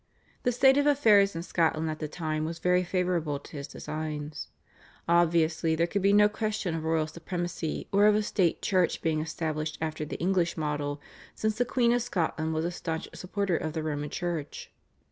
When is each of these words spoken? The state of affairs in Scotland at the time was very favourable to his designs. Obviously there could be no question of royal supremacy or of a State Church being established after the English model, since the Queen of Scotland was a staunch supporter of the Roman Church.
The 0.41 0.51
state 0.51 0.77
of 0.79 0.87
affairs 0.87 1.35
in 1.35 1.43
Scotland 1.43 1.87
at 1.91 1.99
the 1.99 2.07
time 2.07 2.43
was 2.43 2.57
very 2.57 2.83
favourable 2.83 3.37
to 3.37 3.57
his 3.57 3.67
designs. 3.67 4.47
Obviously 5.07 5.75
there 5.75 5.85
could 5.85 6.01
be 6.01 6.11
no 6.11 6.27
question 6.27 6.73
of 6.73 6.83
royal 6.83 7.05
supremacy 7.05 7.87
or 7.91 8.07
of 8.07 8.15
a 8.15 8.23
State 8.23 8.63
Church 8.63 9.03
being 9.03 9.21
established 9.21 9.77
after 9.79 10.03
the 10.03 10.19
English 10.19 10.57
model, 10.57 10.99
since 11.35 11.59
the 11.59 11.65
Queen 11.65 11.93
of 11.93 12.01
Scotland 12.01 12.51
was 12.51 12.65
a 12.65 12.71
staunch 12.71 13.09
supporter 13.13 13.55
of 13.55 13.73
the 13.73 13.83
Roman 13.83 14.09
Church. 14.09 14.71